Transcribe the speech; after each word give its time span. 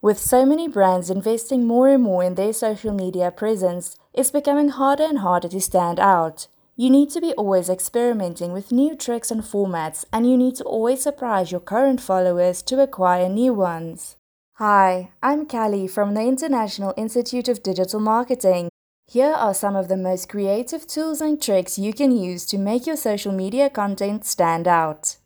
With 0.00 0.20
so 0.20 0.46
many 0.46 0.68
brands 0.68 1.10
investing 1.10 1.66
more 1.66 1.88
and 1.88 2.04
more 2.04 2.22
in 2.22 2.36
their 2.36 2.52
social 2.52 2.94
media 2.94 3.32
presence, 3.32 3.96
it's 4.14 4.30
becoming 4.30 4.68
harder 4.68 5.02
and 5.02 5.18
harder 5.18 5.48
to 5.48 5.60
stand 5.60 5.98
out. 5.98 6.46
You 6.76 6.88
need 6.88 7.10
to 7.10 7.20
be 7.20 7.32
always 7.32 7.68
experimenting 7.68 8.52
with 8.52 8.70
new 8.70 8.94
tricks 8.94 9.32
and 9.32 9.42
formats, 9.42 10.04
and 10.12 10.30
you 10.30 10.36
need 10.36 10.54
to 10.56 10.64
always 10.64 11.02
surprise 11.02 11.50
your 11.50 11.60
current 11.60 12.00
followers 12.00 12.62
to 12.62 12.80
acquire 12.80 13.28
new 13.28 13.52
ones. 13.52 14.14
Hi, 14.54 15.10
I'm 15.20 15.46
Callie 15.46 15.88
from 15.88 16.14
the 16.14 16.22
International 16.22 16.94
Institute 16.96 17.48
of 17.48 17.64
Digital 17.64 17.98
Marketing. 17.98 18.68
Here 19.08 19.32
are 19.32 19.54
some 19.54 19.74
of 19.74 19.88
the 19.88 19.96
most 19.96 20.28
creative 20.28 20.86
tools 20.86 21.20
and 21.20 21.42
tricks 21.42 21.76
you 21.76 21.92
can 21.92 22.16
use 22.16 22.46
to 22.46 22.58
make 22.58 22.86
your 22.86 22.96
social 22.96 23.32
media 23.32 23.68
content 23.68 24.24
stand 24.24 24.68
out. 24.68 25.16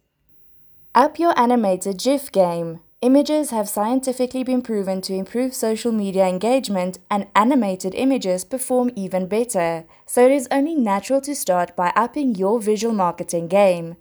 Up 0.95 1.19
your 1.19 1.39
animated 1.39 1.99
GIF 1.99 2.33
game. 2.33 2.81
Images 3.03 3.51
have 3.51 3.69
scientifically 3.69 4.45
been 4.45 4.63
proven 4.63 5.01
to 5.01 5.13
improve 5.13 5.55
social 5.55 5.91
media 5.91 6.25
engagement, 6.29 7.01
and 7.11 7.27
animated 7.35 7.97
images 7.97 8.45
perform 8.45 8.93
even 8.95 9.27
better, 9.27 9.87
so 10.07 10.25
it 10.25 10.31
is 10.31 10.47
only 10.53 10.77
natural 10.77 11.21
to 11.23 11.35
start 11.35 11.75
by 11.75 11.93
upping 11.97 12.37
your 12.37 12.61
visual 12.61 12.95
marketing 12.95 13.49
game. 13.49 13.97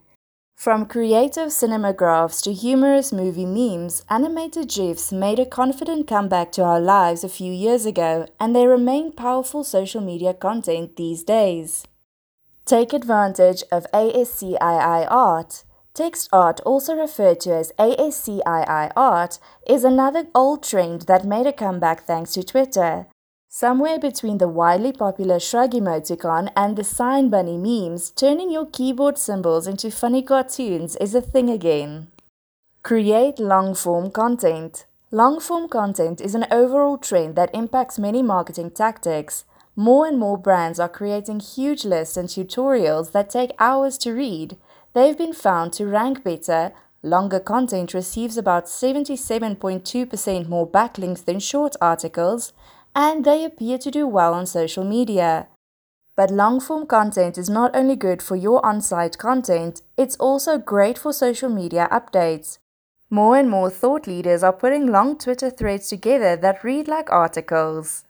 From 0.55 0.85
creative 0.85 1.47
cinemagraphs 1.47 2.43
to 2.43 2.53
humorous 2.53 3.11
movie 3.11 3.47
memes, 3.47 4.05
animated 4.07 4.69
GIFs 4.69 5.11
made 5.11 5.39
a 5.39 5.47
confident 5.47 6.05
comeback 6.05 6.51
to 6.51 6.61
our 6.61 6.79
lives 6.79 7.23
a 7.23 7.29
few 7.29 7.51
years 7.51 7.87
ago, 7.87 8.27
and 8.39 8.55
they 8.55 8.67
remain 8.67 9.11
powerful 9.11 9.63
social 9.63 10.01
media 10.01 10.35
content 10.35 10.95
these 10.95 11.23
days. 11.23 11.85
Take 12.65 12.93
advantage 12.93 13.63
of 13.71 13.87
ASCII 13.91 14.57
art. 14.59 15.63
Text 15.93 16.29
art, 16.31 16.61
also 16.61 16.95
referred 16.95 17.41
to 17.41 17.53
as 17.53 17.73
ASCII 17.77 18.41
art, 18.45 19.39
is 19.67 19.83
another 19.83 20.27
old 20.33 20.63
trend 20.63 21.01
that 21.03 21.25
made 21.25 21.45
a 21.45 21.51
comeback 21.51 22.05
thanks 22.05 22.31
to 22.33 22.43
Twitter. 22.43 23.07
Somewhere 23.49 23.99
between 23.99 24.37
the 24.37 24.47
widely 24.47 24.93
popular 24.93 25.37
shrug 25.37 25.71
emoticon 25.71 26.49
and 26.55 26.77
the 26.77 26.85
sign 26.85 27.29
bunny 27.29 27.57
memes, 27.57 28.09
turning 28.11 28.49
your 28.49 28.65
keyboard 28.65 29.17
symbols 29.17 29.67
into 29.67 29.91
funny 29.91 30.21
cartoons 30.21 30.95
is 30.95 31.13
a 31.13 31.21
thing 31.21 31.49
again. 31.49 32.07
Create 32.83 33.37
long 33.37 33.75
form 33.75 34.11
content. 34.11 34.85
Long 35.11 35.41
form 35.41 35.67
content 35.67 36.21
is 36.21 36.35
an 36.35 36.45
overall 36.49 36.97
trend 36.97 37.35
that 37.35 37.53
impacts 37.53 37.99
many 37.99 38.23
marketing 38.23 38.71
tactics. 38.71 39.43
More 39.75 40.07
and 40.07 40.17
more 40.17 40.37
brands 40.37 40.79
are 40.79 40.87
creating 40.87 41.41
huge 41.41 41.83
lists 41.83 42.15
and 42.15 42.29
tutorials 42.29 43.11
that 43.11 43.29
take 43.29 43.51
hours 43.59 43.97
to 43.99 44.13
read. 44.13 44.55
They've 44.93 45.17
been 45.17 45.33
found 45.33 45.73
to 45.73 45.85
rank 45.85 46.23
better. 46.23 46.71
Longer 47.01 47.39
content 47.39 47.93
receives 47.93 48.37
about 48.37 48.65
77.2% 48.65 50.47
more 50.47 50.67
backlinks 50.67 51.25
than 51.25 51.39
short 51.39 51.75
articles, 51.81 52.53
and 52.93 53.23
they 53.23 53.45
appear 53.45 53.77
to 53.77 53.89
do 53.89 54.05
well 54.05 54.33
on 54.33 54.45
social 54.45 54.83
media. 54.83 55.47
But 56.15 56.29
long 56.29 56.59
form 56.59 56.85
content 56.87 57.37
is 57.37 57.49
not 57.49 57.75
only 57.75 57.95
good 57.95 58.21
for 58.21 58.35
your 58.35 58.63
on 58.65 58.81
site 58.81 59.17
content, 59.17 59.81
it's 59.97 60.17
also 60.17 60.57
great 60.57 60.97
for 60.97 61.13
social 61.13 61.49
media 61.49 61.87
updates. 61.91 62.57
More 63.09 63.37
and 63.37 63.49
more 63.49 63.69
thought 63.69 64.07
leaders 64.07 64.43
are 64.43 64.53
putting 64.53 64.87
long 64.87 65.17
Twitter 65.17 65.49
threads 65.49 65.87
together 65.87 66.35
that 66.35 66.63
read 66.63 66.87
like 66.87 67.11
articles. 67.11 68.03